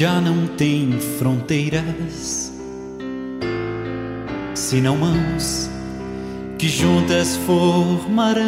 já 0.00 0.18
não 0.18 0.46
tem 0.46 0.98
fronteiras, 1.18 2.50
senão 4.54 4.96
mãos 4.96 5.68
que 6.56 6.70
juntas 6.70 7.36
formarão 7.36 8.46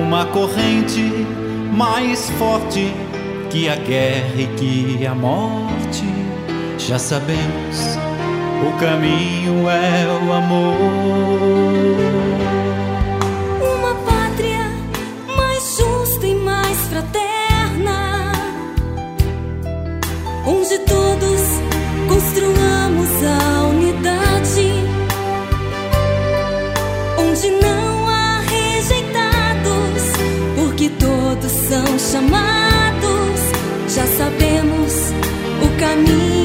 uma 0.00 0.24
corrente 0.26 1.02
mais 1.72 2.30
forte 2.38 2.94
que 3.50 3.68
a 3.68 3.74
guerra 3.74 4.40
e 4.40 4.46
que 4.56 5.04
a 5.04 5.16
morte. 5.16 6.04
Já 6.78 6.96
sabemos, 6.96 7.98
o 8.68 8.78
caminho 8.78 9.68
é 9.68 10.06
o 10.06 10.32
amor. 10.32 12.09
são 31.70 31.98
chamados, 32.00 33.40
já 33.94 34.04
sabemos 34.04 34.92
o 35.62 35.78
caminho. 35.78 36.39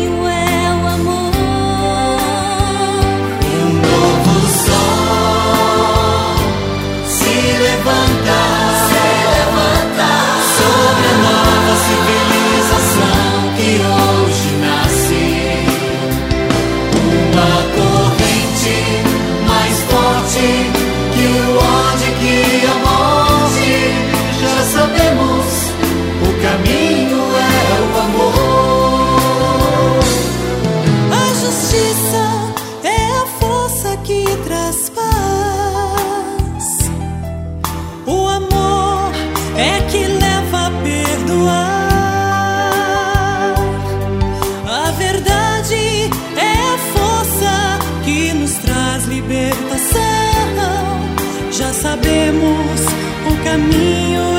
já 51.57 51.71
sabemos 51.71 52.81
o 53.31 53.43
caminho. 53.43 54.34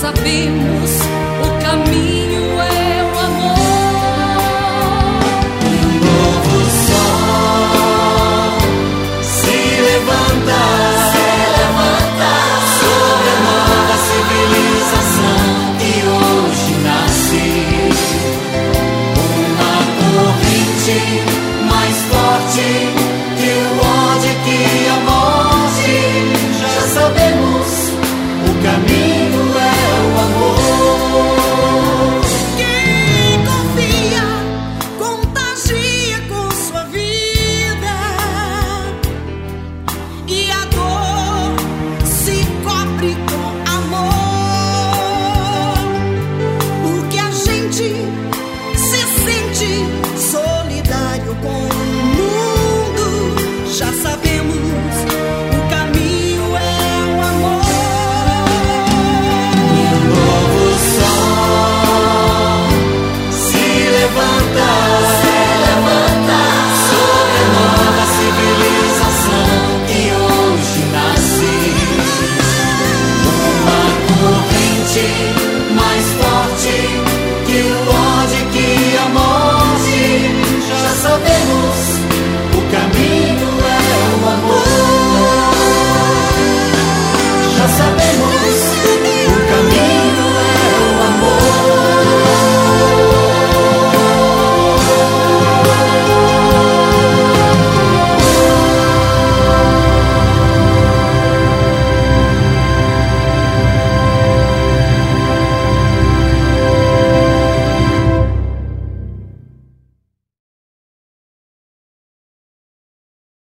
sabemos. 0.00 1.19